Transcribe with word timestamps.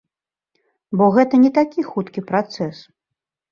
Бо 1.01 1.09
гэта 1.17 1.35
не 1.45 1.53
такі 1.59 1.87
хуткі 1.91 2.25
працэс. 2.35 2.77